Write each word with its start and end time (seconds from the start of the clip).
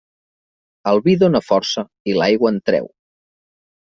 El 0.91 1.01
vi 1.07 1.13
dóna 1.23 1.41
força 1.49 1.83
i 2.13 2.15
l'aigua 2.21 2.53
en 2.55 2.57
treu. 2.71 2.89